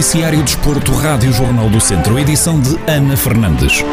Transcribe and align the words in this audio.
Noticiário 0.00 0.42
Desporto, 0.42 0.92
Rádio 0.92 1.30
Jornal 1.30 1.68
do 1.68 1.78
Centro, 1.78 2.18
edição 2.18 2.58
de 2.58 2.74
Ana 2.90 3.18
Fernandes. 3.18 3.84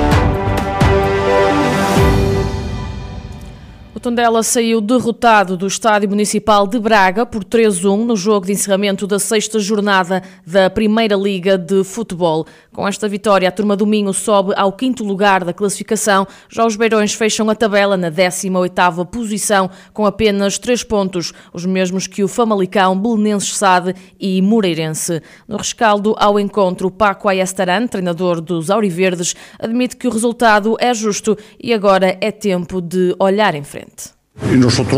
O 3.93 3.99
Tondela 3.99 4.41
saiu 4.41 4.79
derrotado 4.79 5.57
do 5.57 5.67
Estádio 5.67 6.07
Municipal 6.07 6.65
de 6.65 6.79
Braga 6.79 7.25
por 7.25 7.43
3-1 7.43 8.05
no 8.05 8.15
jogo 8.15 8.45
de 8.45 8.53
encerramento 8.53 9.05
da 9.05 9.19
sexta 9.19 9.59
jornada 9.59 10.23
da 10.45 10.69
Primeira 10.69 11.17
Liga 11.17 11.57
de 11.57 11.83
Futebol. 11.83 12.45
Com 12.77 12.87
esta 12.87 13.09
vitória, 13.09 13.49
a 13.49 13.51
turma 13.51 13.75
do 13.75 13.87
Minho 13.87 14.13
sobe 14.13 14.53
ao 14.55 14.71
quinto 14.71 15.03
lugar 15.03 15.43
da 15.43 15.51
classificação. 15.51 16.27
Já 16.47 16.63
os 16.63 16.75
Beirões 16.75 17.11
fecham 17.11 17.49
a 17.49 17.55
tabela 17.55 17.97
na 17.97 18.11
18ª 18.11 19.03
posição 19.07 19.67
com 19.91 20.05
apenas 20.05 20.59
3 20.59 20.83
pontos, 20.83 21.33
os 21.51 21.65
mesmos 21.65 22.05
que 22.05 22.23
o 22.23 22.27
Famalicão, 22.27 22.95
Belenenses 22.95 23.57
Sade 23.57 23.95
e 24.19 24.39
Moreirense. 24.43 25.23
No 25.47 25.57
rescaldo 25.57 26.13
ao 26.19 26.39
encontro, 26.39 26.91
Paco 26.91 27.27
Ayestaran, 27.27 27.87
treinador 27.87 28.39
dos 28.39 28.69
Auriverdes, 28.69 29.35
admite 29.57 29.97
que 29.97 30.07
o 30.07 30.11
resultado 30.11 30.77
é 30.79 30.93
justo 30.93 31.35
e 31.59 31.73
agora 31.73 32.15
é 32.21 32.31
tempo 32.31 32.79
de 32.79 33.15
olhar 33.17 33.55
em 33.55 33.63
frente. 33.63 34.16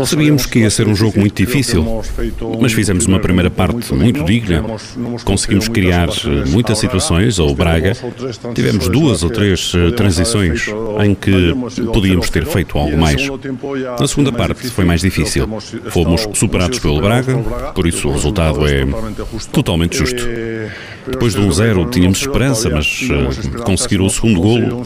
Sabíamos 0.06 0.44
que 0.44 0.60
ia 0.60 0.70
ser 0.70 0.86
um 0.86 0.94
jogo 0.94 1.18
muito 1.18 1.34
difícil, 1.34 2.02
mas 2.60 2.72
fizemos 2.72 3.06
uma 3.06 3.18
primeira 3.18 3.50
parte 3.50 3.92
muito 3.94 4.22
digna. 4.24 4.62
Conseguimos 5.24 5.66
criar 5.68 6.08
eh, 6.08 6.48
muitas 6.48 6.78
situações 6.78 7.38
ao 7.38 7.54
Braga. 7.54 7.96
Tivemos 8.54 8.88
duas 8.88 9.22
ou 9.22 9.30
três 9.30 9.72
eh, 9.74 9.92
transições 9.92 10.66
em 11.02 11.14
que 11.14 11.54
podíamos 11.92 12.28
ter 12.28 12.44
feito 12.44 12.76
algo 12.76 12.96
mais. 12.98 13.22
Na 13.98 14.06
segunda 14.06 14.30
parte 14.30 14.68
foi 14.68 14.84
mais 14.84 15.00
difícil. 15.00 15.48
Fomos 15.88 16.28
superados 16.34 16.78
pelo 16.78 17.00
Braga, 17.00 17.36
por 17.74 17.86
isso 17.86 18.08
o 18.08 18.12
resultado 18.12 18.66
é 18.66 18.84
totalmente 19.50 19.96
justo. 19.96 20.22
Depois 21.06 21.34
de 21.34 21.40
um 21.40 21.50
zero 21.50 21.86
tínhamos 21.86 22.20
esperança, 22.20 22.68
mas 22.68 23.02
uh, 23.02 23.62
conseguir 23.64 24.00
o 24.00 24.08
segundo 24.10 24.40
golo, 24.40 24.82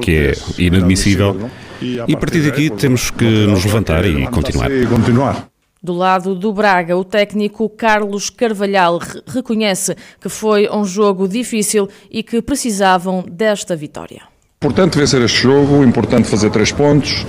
que 0.00 0.12
é 0.12 0.34
inadmissível, 0.58 1.48
e 1.80 2.00
a 2.00 2.16
partir 2.16 2.40
daqui 2.40 2.70
temos 2.70 3.10
que 3.10 3.24
nos 3.24 3.64
levantar 3.64 3.85
e 4.72 4.86
continuar. 4.86 5.48
Do 5.82 5.92
lado 5.92 6.34
do 6.34 6.52
Braga, 6.52 6.96
o 6.96 7.04
técnico 7.04 7.68
Carlos 7.68 8.28
Carvalhal 8.28 8.98
reconhece 9.26 9.94
que 10.20 10.28
foi 10.28 10.68
um 10.68 10.84
jogo 10.84 11.28
difícil 11.28 11.88
e 12.10 12.22
que 12.22 12.42
precisavam 12.42 13.24
desta 13.30 13.76
vitória. 13.76 14.22
Importante 14.62 14.98
vencer 14.98 15.20
este 15.22 15.42
jogo, 15.42 15.84
importante 15.84 16.28
fazer 16.28 16.50
três 16.50 16.72
pontos, 16.72 17.24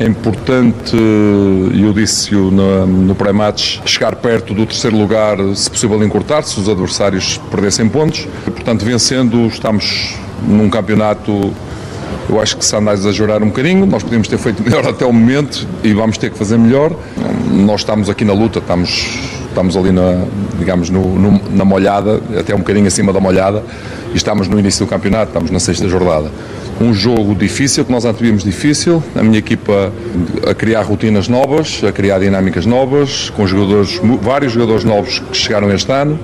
é 0.00 0.06
importante, 0.06 0.96
eu 0.96 1.92
disse-o 1.92 2.50
no, 2.50 2.86
no 2.86 3.14
pré-match, 3.14 3.78
chegar 3.84 4.16
perto 4.16 4.52
do 4.52 4.66
terceiro 4.66 4.96
lugar, 4.96 5.36
se 5.54 5.70
possível 5.70 6.02
encurtar, 6.02 6.42
se 6.42 6.58
os 6.58 6.68
adversários 6.68 7.38
perdessem 7.50 7.88
pontos. 7.88 8.26
Portanto, 8.44 8.84
vencendo, 8.84 9.46
estamos 9.46 10.16
num 10.42 10.68
campeonato 10.68 11.54
eu 12.28 12.40
acho 12.40 12.56
que 12.56 12.64
se 12.64 12.74
anda 12.74 12.90
a 12.90 12.94
exagerar 12.94 13.42
um 13.42 13.46
bocadinho, 13.46 13.84
nós 13.86 14.02
podíamos 14.02 14.28
ter 14.28 14.38
feito 14.38 14.62
melhor 14.62 14.86
até 14.86 15.04
o 15.04 15.12
momento 15.12 15.66
e 15.82 15.92
vamos 15.92 16.16
ter 16.18 16.30
que 16.30 16.38
fazer 16.38 16.58
melhor. 16.58 16.92
Nós 17.50 17.80
estamos 17.80 18.08
aqui 18.08 18.24
na 18.24 18.32
luta, 18.32 18.58
estamos, 18.58 19.18
estamos 19.48 19.76
ali 19.76 19.92
na, 19.92 20.24
digamos, 20.58 20.90
no, 20.90 21.18
no, 21.18 21.40
na 21.50 21.64
molhada, 21.64 22.20
até 22.38 22.54
um 22.54 22.58
bocadinho 22.58 22.86
acima 22.86 23.12
da 23.12 23.20
molhada, 23.20 23.62
e 24.12 24.16
estamos 24.16 24.48
no 24.48 24.58
início 24.58 24.84
do 24.84 24.88
campeonato, 24.88 25.28
estamos 25.28 25.50
na 25.50 25.60
sexta 25.60 25.88
jornada. 25.88 26.30
Um 26.80 26.94
jogo 26.94 27.34
difícil, 27.34 27.84
que 27.84 27.92
nós 27.92 28.04
antevíamos 28.04 28.42
difícil, 28.42 29.02
a 29.14 29.22
minha 29.22 29.38
equipa 29.38 29.92
a 30.48 30.54
criar 30.54 30.82
rotinas 30.82 31.28
novas, 31.28 31.82
a 31.84 31.92
criar 31.92 32.18
dinâmicas 32.18 32.66
novas, 32.66 33.30
com 33.30 33.46
jogadores, 33.46 34.00
vários 34.20 34.52
jogadores 34.52 34.84
novos 34.84 35.18
que 35.18 35.36
chegaram 35.36 35.70
este 35.70 35.92
ano. 35.92 36.18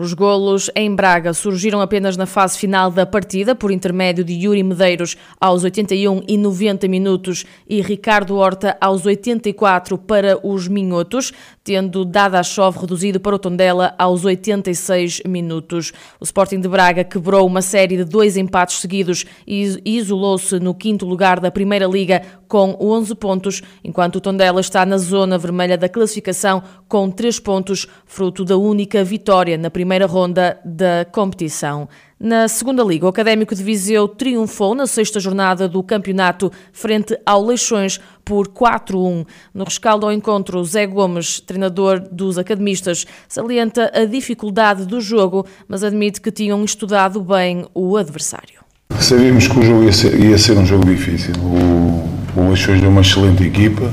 Os 0.00 0.12
golos 0.12 0.70
em 0.76 0.94
Braga 0.94 1.34
surgiram 1.34 1.80
apenas 1.80 2.16
na 2.16 2.24
fase 2.24 2.56
final 2.56 2.88
da 2.88 3.04
partida, 3.04 3.52
por 3.52 3.72
intermédio 3.72 4.22
de 4.22 4.32
Yuri 4.32 4.62
Medeiros 4.62 5.16
aos 5.40 5.64
81 5.64 6.22
e 6.28 6.38
90 6.38 6.86
minutos 6.86 7.44
e 7.68 7.82
Ricardo 7.82 8.36
Horta 8.36 8.76
aos 8.80 9.04
84 9.04 9.98
para 9.98 10.38
os 10.46 10.68
Minhotos, 10.68 11.32
tendo 11.64 12.04
Dada 12.04 12.40
Chove 12.44 12.78
reduzido 12.78 13.18
para 13.18 13.34
o 13.34 13.40
Tondela 13.40 13.92
aos 13.98 14.24
86 14.24 15.22
minutos. 15.26 15.92
O 16.20 16.24
Sporting 16.24 16.60
de 16.60 16.68
Braga 16.68 17.02
quebrou 17.02 17.44
uma 17.44 17.60
série 17.60 17.96
de 17.96 18.04
dois 18.04 18.36
empates 18.36 18.78
seguidos 18.78 19.24
e 19.44 19.80
isolou-se 19.84 20.60
no 20.60 20.76
quinto 20.76 21.04
lugar 21.06 21.40
da 21.40 21.50
Primeira 21.50 21.88
Liga 21.88 22.22
com 22.46 22.76
11 22.80 23.16
pontos, 23.16 23.62
enquanto 23.82 24.16
o 24.16 24.20
Tondela 24.20 24.60
está 24.60 24.86
na 24.86 24.96
zona 24.96 25.36
vermelha 25.36 25.76
da 25.76 25.88
classificação 25.88 26.62
com 26.86 27.10
3 27.10 27.40
pontos, 27.40 27.86
fruto 28.06 28.44
da 28.44 28.56
única 28.56 29.02
vitória 29.02 29.58
na 29.58 29.68
primeira 29.68 29.87
ronda 30.06 30.58
da 30.64 31.06
competição. 31.10 31.88
Na 32.20 32.48
segunda 32.48 32.82
liga, 32.82 33.06
o 33.06 33.08
Académico 33.08 33.54
de 33.54 33.62
Viseu 33.62 34.08
triunfou 34.08 34.74
na 34.74 34.88
sexta 34.88 35.20
jornada 35.20 35.68
do 35.68 35.82
campeonato 35.84 36.50
frente 36.72 37.16
ao 37.24 37.44
Leixões 37.44 38.00
por 38.24 38.48
4-1. 38.48 39.24
No 39.54 39.64
rescaldo 39.64 40.04
ao 40.04 40.12
encontro, 40.12 40.64
Zé 40.64 40.84
Gomes, 40.84 41.38
treinador 41.38 42.00
dos 42.00 42.36
academistas, 42.36 43.06
salienta 43.28 43.92
a 43.94 44.04
dificuldade 44.04 44.84
do 44.84 45.00
jogo, 45.00 45.46
mas 45.68 45.84
admite 45.84 46.20
que 46.20 46.32
tinham 46.32 46.64
estudado 46.64 47.22
bem 47.22 47.64
o 47.72 47.96
adversário. 47.96 48.58
Sabíamos 48.98 49.46
que 49.46 49.58
o 49.58 49.62
jogo 49.62 49.84
ia 49.84 49.92
ser, 49.92 50.18
ia 50.18 50.38
ser 50.38 50.58
um 50.58 50.66
jogo 50.66 50.86
difícil. 50.86 51.34
O, 51.40 52.40
o 52.40 52.48
Leixões 52.48 52.82
é 52.82 52.88
uma 52.88 53.02
excelente 53.02 53.44
equipa, 53.44 53.92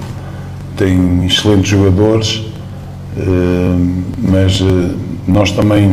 tem 0.75 1.25
excelentes 1.25 1.69
jogadores, 1.69 2.44
eh, 3.17 3.75
mas 4.17 4.61
eh, 4.61 5.04
nós 5.27 5.51
também 5.51 5.91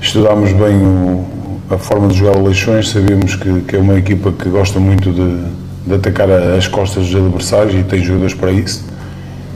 estudámos 0.00 0.52
bem 0.52 0.76
o, 0.76 1.24
a 1.70 1.78
forma 1.78 2.08
de 2.08 2.18
jogar 2.18 2.36
o 2.36 2.44
Leixões, 2.44 2.90
sabemos 2.90 3.36
que, 3.36 3.60
que, 3.60 3.76
é 3.76 3.78
uma 3.78 3.98
equipa 3.98 4.32
que 4.32 4.48
gosta 4.48 4.78
muito 4.78 5.12
de, 5.12 5.44
de 5.86 5.94
atacar 5.94 6.30
as 6.30 6.66
costas 6.66 7.06
dos 7.06 7.16
adversários 7.16 7.74
e 7.74 7.82
tem 7.84 8.02
jogadores 8.02 8.34
para 8.34 8.52
isso. 8.52 8.84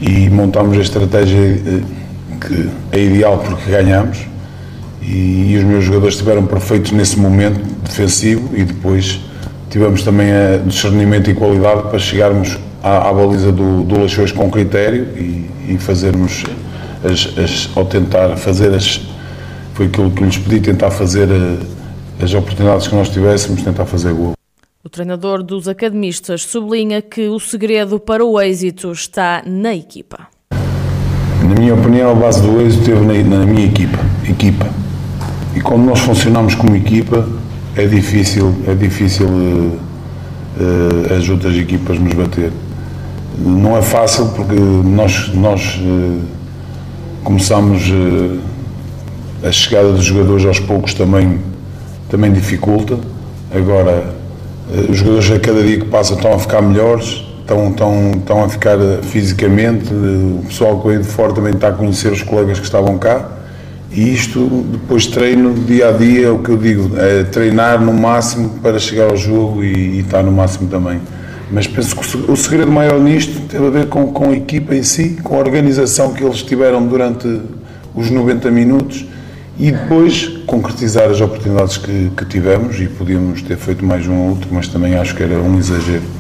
E 0.01 0.31
montámos 0.31 0.77
a 0.79 0.81
estratégia 0.81 1.39
eh, 1.39 1.81
que 2.41 2.71
é 2.93 3.03
ideal 3.03 3.39
porque 3.39 3.71
ganhamos. 3.71 4.19
E, 5.03 5.53
e, 5.53 5.57
os 5.59 5.65
meus 5.65 5.85
jogadores 5.85 6.15
estiveram 6.15 6.47
perfeitos 6.47 6.93
nesse 6.93 7.19
momento 7.19 7.61
defensivo 7.85 8.51
e 8.57 8.65
depois 8.65 9.21
tivemos 9.71 10.03
também 10.03 10.31
a 10.31 10.59
discernimento 10.65 11.31
e 11.31 11.35
qualidade 11.35 11.83
para 11.89 11.99
chegarmos 11.99 12.59
à, 12.83 13.09
à 13.09 13.13
baliza 13.13 13.51
do, 13.51 13.83
do 13.83 13.99
Leixões 13.99 14.33
com 14.33 14.51
critério 14.51 15.09
e, 15.17 15.51
e 15.69 15.79
fazermos 15.79 16.45
as, 17.05 17.39
as, 17.39 17.71
ao 17.77 17.85
tentar 17.85 18.37
fazer 18.37 18.75
as 18.75 19.01
foi 19.79 19.87
aquilo 19.87 20.11
que 20.11 20.25
lhes 20.25 20.37
pedi, 20.37 20.59
tentar 20.59 20.91
fazer 20.91 21.29
eh, 21.31 22.25
as 22.25 22.35
oportunidades 22.35 22.89
que 22.89 22.97
nós 22.97 23.09
tivéssemos, 23.11 23.63
tentar 23.63 23.87
fazer 23.87 24.13
gol. 24.13 24.33
O 24.83 24.89
treinador 24.89 25.41
dos 25.41 25.69
academistas 25.69 26.43
sublinha 26.43 27.01
que 27.01 27.29
o 27.29 27.39
segredo 27.39 28.01
para 28.01 28.25
o 28.25 28.41
êxito 28.41 28.91
está 28.91 29.41
na 29.47 29.73
equipa. 29.73 30.27
Na 30.51 31.55
minha 31.61 31.75
opinião, 31.75 32.11
a 32.11 32.15
base 32.15 32.43
do 32.43 32.61
êxito 32.61 32.91
esteve 32.91 33.07
na, 33.07 33.37
na 33.39 33.47
minha 33.47 33.67
equipa, 33.67 33.99
equipa. 34.29 34.67
E 35.55 35.61
como 35.61 35.87
nós 35.87 36.01
funcionamos 36.01 36.57
como 36.57 36.75
equipa, 36.75 37.29
é 37.77 37.87
difícil, 37.87 38.53
é 38.67 38.75
difícil 38.75 39.29
uh, 39.29 39.79
uh, 40.59 41.15
as 41.17 41.29
outras 41.29 41.55
equipas 41.57 42.01
nos 42.01 42.15
bater. 42.15 42.51
Não 43.39 43.77
é 43.77 43.83
fácil 43.83 44.27
porque 44.31 44.57
nós, 44.57 45.33
nós 45.35 45.77
uh, 45.77 46.38
começamos 47.25 47.83
a 49.43 49.53
chegada 49.53 49.93
dos 49.93 50.05
jogadores 50.05 50.45
aos 50.45 50.61
poucos 50.61 50.95
também, 50.95 51.39
também 52.09 52.33
dificulta. 52.33 52.99
Agora, 53.55 54.15
eh, 54.73 54.91
os 54.91 54.99
jogadores 54.99 55.31
a 55.31 55.39
cada 55.39 55.63
dia 55.63 55.79
que 55.79 55.87
passa 55.87 56.15
estão 56.15 56.35
a 56.35 56.39
ficar 56.39 56.61
melhores, 56.61 57.25
estão, 57.41 57.71
estão, 57.71 58.11
estão 58.17 58.45
a 58.45 58.49
ficar 58.49 58.79
eh, 58.79 58.99
fisicamente, 59.03 59.93
o 59.93 60.43
pessoal 60.47 60.81
que 60.81 60.89
veio 60.89 61.01
de 61.01 61.09
fora 61.09 61.33
também 61.33 61.55
está 61.55 61.69
a 61.69 61.73
conhecer 61.73 62.13
os 62.13 62.23
colegas 62.23 62.59
que 62.59 62.67
estavam 62.67 62.99
cá. 62.99 63.29
E 63.91 64.13
isto, 64.13 64.67
depois 64.71 65.07
treino, 65.07 65.55
dia 65.55 65.89
a 65.89 65.93
dia, 65.93 66.27
é 66.27 66.31
o 66.31 66.41
que 66.41 66.51
eu 66.51 66.59
digo, 66.59 66.91
é 66.99 67.25
treinar 67.25 67.81
no 67.81 67.95
máximo 67.95 68.51
para 68.63 68.79
chegar 68.79 69.11
ao 69.11 69.17
jogo 69.17 69.65
e, 69.65 69.97
e 69.97 70.01
estar 70.01 70.23
no 70.23 70.31
máximo 70.31 70.69
também. 70.69 71.01
Mas 71.51 71.67
penso 71.67 71.97
que 71.97 72.31
o 72.31 72.37
segredo 72.37 72.71
maior 72.71 73.01
nisto 73.01 73.41
tem 73.49 73.65
a 73.65 73.71
ver 73.71 73.87
com, 73.89 74.13
com 74.13 74.31
a 74.31 74.37
equipa 74.37 74.75
em 74.75 74.83
si, 74.83 75.19
com 75.23 75.37
a 75.37 75.39
organização 75.39 76.13
que 76.13 76.23
eles 76.23 76.43
tiveram 76.43 76.87
durante 76.87 77.41
os 77.95 78.11
90 78.11 78.51
minutos 78.51 79.07
e 79.59 79.73
depois 79.73 80.29
concretizar 80.47 81.11
as 81.11 81.21
oportunidades 81.21 81.79
que, 81.79 82.11
que 82.17 82.25
tivemos 82.27 82.79
e 82.81 82.87
podíamos 82.87 83.43
ter 83.43 83.57
feito 83.57 83.85
mais 83.85 84.07
um 84.07 84.15
ou 84.15 84.29
outro, 84.31 84.49
mas 84.53 84.69
também 84.69 84.95
acho 84.97 85.15
que 85.15 85.23
era 85.23 85.35
um 85.35 85.59
exagero. 85.59 86.18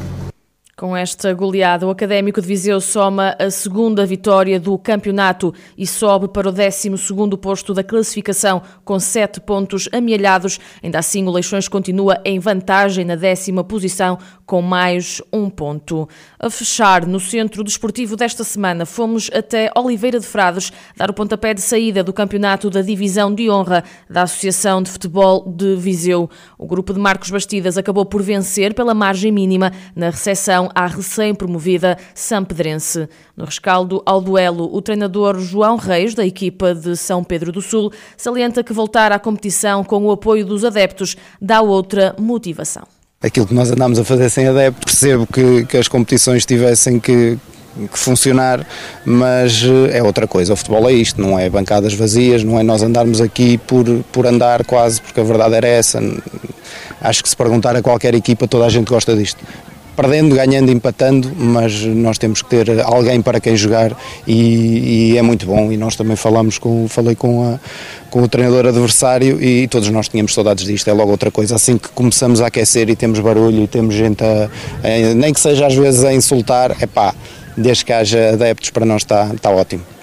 Com 0.78 0.96
esta 0.96 1.34
goleada, 1.34 1.88
o 1.88 1.90
Académico 1.90 2.40
de 2.40 2.46
Viseu 2.46 2.80
soma 2.80 3.34
a 3.36 3.50
segunda 3.50 4.06
vitória 4.06 4.60
do 4.60 4.78
campeonato 4.78 5.52
e 5.76 5.84
sobe 5.84 6.28
para 6.28 6.48
o 6.48 6.52
12º 6.52 7.36
posto 7.36 7.74
da 7.74 7.82
classificação 7.82 8.62
com 8.84 9.00
sete 9.00 9.40
pontos 9.40 9.88
amealhados. 9.92 10.60
Ainda 10.80 11.00
assim, 11.00 11.26
o 11.26 11.32
Leixões 11.32 11.66
continua 11.66 12.20
em 12.24 12.38
vantagem 12.38 13.04
na 13.04 13.16
décima 13.16 13.64
posição 13.64 14.20
com 14.46 14.62
mais 14.62 15.20
um 15.32 15.50
ponto. 15.50 16.08
A 16.38 16.48
fechar, 16.48 17.04
no 17.04 17.18
centro 17.18 17.64
desportivo 17.64 18.14
desta 18.14 18.44
semana, 18.44 18.86
fomos 18.86 19.28
até 19.34 19.72
Oliveira 19.76 20.20
de 20.20 20.26
Frades 20.26 20.72
dar 20.96 21.10
o 21.10 21.12
pontapé 21.12 21.54
de 21.54 21.60
saída 21.60 22.04
do 22.04 22.12
campeonato 22.12 22.70
da 22.70 22.82
Divisão 22.82 23.34
de 23.34 23.50
Honra 23.50 23.82
da 24.08 24.22
Associação 24.22 24.80
de 24.80 24.90
Futebol 24.90 25.44
de 25.44 25.74
Viseu. 25.74 26.30
O 26.56 26.68
grupo 26.68 26.94
de 26.94 27.00
Marcos 27.00 27.30
Bastidas 27.30 27.76
acabou 27.76 28.06
por 28.06 28.22
vencer 28.22 28.72
pela 28.74 28.94
margem 28.94 29.32
mínima 29.32 29.72
na 29.94 30.10
recepção 30.10 30.67
à 30.74 30.86
recém-promovida 30.86 31.96
Sampedrense. 32.14 33.08
No 33.36 33.44
rescaldo 33.44 34.02
ao 34.04 34.20
duelo, 34.20 34.68
o 34.72 34.82
treinador 34.82 35.38
João 35.38 35.76
Reis, 35.76 36.14
da 36.14 36.26
equipa 36.26 36.74
de 36.74 36.96
São 36.96 37.22
Pedro 37.22 37.52
do 37.52 37.62
Sul, 37.62 37.92
salienta 38.16 38.62
que 38.62 38.72
voltar 38.72 39.12
à 39.12 39.18
competição 39.18 39.84
com 39.84 40.04
o 40.04 40.10
apoio 40.10 40.44
dos 40.44 40.64
adeptos 40.64 41.16
dá 41.40 41.60
outra 41.60 42.14
motivação. 42.18 42.84
Aquilo 43.20 43.46
que 43.46 43.54
nós 43.54 43.70
andamos 43.70 43.98
a 43.98 44.04
fazer 44.04 44.30
sem 44.30 44.46
adeptos, 44.46 44.84
percebo 44.84 45.26
que, 45.26 45.64
que 45.66 45.76
as 45.76 45.88
competições 45.88 46.46
tivessem 46.46 47.00
que, 47.00 47.36
que 47.90 47.98
funcionar, 47.98 48.64
mas 49.04 49.64
eh, 49.64 49.98
é 49.98 50.02
outra 50.02 50.26
coisa. 50.26 50.52
O 50.52 50.56
futebol 50.56 50.88
é 50.88 50.92
isto, 50.92 51.20
não 51.20 51.36
é 51.36 51.50
bancadas 51.50 51.94
vazias, 51.94 52.44
não 52.44 52.60
é 52.60 52.62
nós 52.62 52.80
andarmos 52.80 53.20
aqui 53.20 53.58
por, 53.58 53.84
por 54.12 54.24
andar 54.24 54.64
quase, 54.64 55.00
porque 55.00 55.18
a 55.18 55.24
verdade 55.24 55.54
era 55.56 55.66
essa. 55.66 56.00
Acho 57.00 57.22
que 57.22 57.28
se 57.28 57.36
perguntar 57.36 57.74
a 57.74 57.82
qualquer 57.82 58.14
equipa, 58.14 58.46
toda 58.46 58.66
a 58.66 58.68
gente 58.68 58.88
gosta 58.88 59.16
disto 59.16 59.44
perdendo, 59.98 60.36
ganhando, 60.36 60.70
empatando, 60.70 61.32
mas 61.36 61.82
nós 61.82 62.18
temos 62.18 62.40
que 62.40 62.48
ter 62.48 62.80
alguém 62.82 63.20
para 63.20 63.40
quem 63.40 63.56
jogar 63.56 63.90
e, 64.24 65.10
e 65.14 65.18
é 65.18 65.22
muito 65.22 65.44
bom. 65.44 65.72
E 65.72 65.76
nós 65.76 65.96
também 65.96 66.14
falamos 66.14 66.56
com, 66.56 66.86
falei 66.86 67.16
com, 67.16 67.42
a, 67.42 67.58
com 68.08 68.22
o 68.22 68.28
treinador 68.28 68.64
adversário 68.66 69.42
e 69.42 69.66
todos 69.66 69.88
nós 69.88 70.08
tínhamos 70.08 70.32
saudades 70.32 70.64
disto. 70.64 70.86
É 70.86 70.92
logo 70.92 71.10
outra 71.10 71.32
coisa. 71.32 71.56
Assim 71.56 71.76
que 71.76 71.88
começamos 71.88 72.40
a 72.40 72.46
aquecer 72.46 72.88
e 72.88 72.94
temos 72.94 73.18
barulho 73.18 73.64
e 73.64 73.66
temos 73.66 73.96
gente 73.96 74.22
a, 74.22 74.48
a 74.84 75.14
nem 75.16 75.34
que 75.34 75.40
seja 75.40 75.66
às 75.66 75.74
vezes 75.74 76.04
a 76.04 76.14
insultar, 76.14 76.76
é 76.80 76.86
pá, 76.86 77.12
desde 77.56 77.84
que 77.84 77.92
haja 77.92 78.34
adeptos 78.34 78.70
para 78.70 78.86
nós 78.86 79.02
está, 79.02 79.32
está 79.34 79.50
ótimo. 79.50 79.97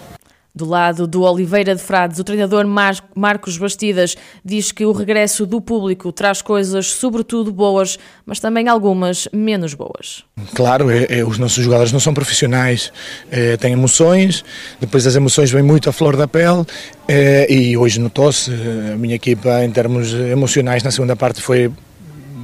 Do 0.56 0.64
lado 0.64 1.06
do 1.06 1.24
Oliveira 1.24 1.76
de 1.76 1.82
Frades, 1.82 2.18
o 2.18 2.24
treinador 2.24 2.66
Mar 2.66 2.96
Marcos 3.14 3.58
Bastidas 3.58 4.16
diz 4.44 4.72
que 4.72 4.86
o 4.86 4.94
regresso 4.94 5.46
do 5.46 5.60
público 5.60 6.14
traz 6.14 6.42
coisas, 6.42 6.88
sobretudo 6.88 7.52
boas, 7.52 8.00
mas 8.26 8.40
também 8.40 8.70
algumas 8.70 9.28
menos 9.34 9.74
boas. 9.74 10.24
Claro, 10.54 10.90
é, 10.90 11.08
é, 11.10 11.26
os 11.26 11.38
nossos 11.38 11.62
jogadores 11.62 11.92
não 11.92 12.00
são 12.00 12.14
profissionais, 12.14 12.94
é, 13.30 13.58
têm 13.58 13.74
emoções, 13.74 14.46
depois 14.80 15.06
as 15.06 15.16
emoções 15.18 15.52
vêm 15.52 15.62
muito 15.62 15.90
à 15.90 15.92
flor 15.92 16.16
da 16.16 16.28
pele 16.28 16.66
é, 17.06 17.52
e 17.52 17.76
hoje 17.76 18.00
notou-se, 18.00 18.50
a 18.94 18.96
minha 18.96 19.16
equipa 19.16 19.62
em 19.64 19.72
termos 19.72 20.14
emocionais 20.14 20.84
na 20.84 20.92
segunda 20.92 21.18
parte 21.18 21.42
foi 21.42 21.70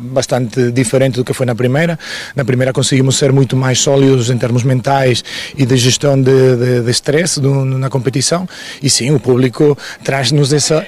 bastante 0.01 0.71
diferente 0.71 1.15
do 1.15 1.23
que 1.23 1.33
foi 1.33 1.45
na 1.45 1.55
primeira. 1.55 1.97
Na 2.35 2.43
primeira 2.43 2.73
conseguimos 2.73 3.17
ser 3.17 3.31
muito 3.31 3.55
mais 3.55 3.79
sólidos 3.79 4.29
em 4.29 4.37
termos 4.37 4.63
mentais 4.63 5.23
e 5.55 5.65
de 5.65 5.77
gestão 5.77 6.21
de, 6.21 6.89
stress 6.91 7.39
na 7.39 7.89
competição. 7.89 8.47
E 8.81 8.89
sim, 8.89 9.11
o 9.11 9.19
público 9.19 9.77
traz-nos 10.03 10.51
essa 10.51 10.85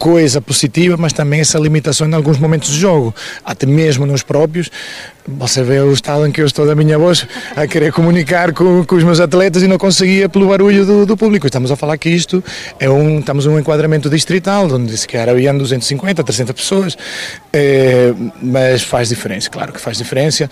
coisa 0.00 0.40
positiva, 0.40 0.96
mas 0.96 1.12
também 1.12 1.40
essa 1.40 1.58
limitação 1.58 2.08
em 2.08 2.14
alguns 2.14 2.38
momentos 2.38 2.70
de 2.70 2.80
jogo, 2.80 3.14
até 3.44 3.66
mesmo 3.66 4.06
nos 4.06 4.22
próprios. 4.22 4.70
Você 5.28 5.62
vê 5.62 5.78
o 5.78 5.92
estado 5.92 6.26
em 6.26 6.32
que 6.32 6.40
eu 6.40 6.46
estou 6.46 6.66
da 6.66 6.74
minha 6.74 6.98
voz 6.98 7.26
a 7.54 7.66
querer 7.66 7.92
comunicar 7.92 8.54
com, 8.54 8.82
com 8.82 8.96
os 8.96 9.04
meus 9.04 9.20
atletas 9.20 9.62
e 9.62 9.68
não 9.68 9.76
conseguia 9.76 10.26
pelo 10.26 10.48
barulho 10.48 10.86
do, 10.86 11.04
do, 11.04 11.16
público. 11.18 11.46
Estamos 11.46 11.70
a 11.70 11.76
falar 11.76 11.98
que 11.98 12.08
isto 12.08 12.42
é 12.80 12.88
um, 12.88 13.18
estamos 13.18 13.44
um 13.44 13.58
enquadramento 13.58 14.08
distrital, 14.08 14.72
onde 14.72 14.96
se 14.96 15.06
calhar 15.06 15.28
haviam 15.28 15.56
250, 15.58 16.24
300 16.24 16.54
pessoas, 16.54 16.98
é, 17.52 18.14
mas 18.40 18.82
faz 18.82 19.10
diferença, 19.10 19.50
claro 19.50 19.70
que 19.70 19.80
faz 19.80 19.98
diferença 19.98 20.48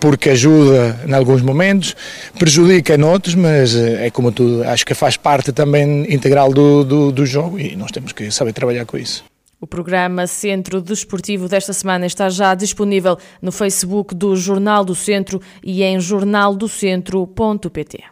porque 0.00 0.30
ajuda 0.30 1.00
em 1.06 1.12
alguns 1.12 1.42
momentos, 1.42 1.94
prejudica 2.38 2.94
em 2.94 3.02
outros, 3.02 3.34
mas 3.34 3.74
eh, 3.74 4.06
é 4.06 4.10
como 4.10 4.32
tudo, 4.32 4.64
acho 4.64 4.84
que 4.84 4.94
faz 4.94 5.16
parte 5.16 5.52
também 5.52 6.12
integral 6.12 6.52
do, 6.52 6.84
do, 6.84 7.12
do 7.12 7.26
jogo 7.26 7.58
e 7.58 7.76
nós 7.76 7.90
temos 7.90 8.12
que 8.12 8.30
saber 8.30 8.52
trabalhar 8.52 8.84
com 8.84 8.96
isso. 8.96 9.24
O 9.58 9.66
programa 9.66 10.26
Centro 10.26 10.82
Desportivo 10.82 11.48
desta 11.48 11.72
semana 11.72 12.04
está 12.04 12.28
já 12.28 12.54
disponível 12.54 13.16
no 13.40 13.50
Facebook 13.50 14.14
do 14.14 14.36
Jornal 14.36 14.84
do 14.84 14.94
Centro 14.94 15.40
e 15.64 15.82
em 15.82 15.98
jornaldocentro.pt. 15.98 18.04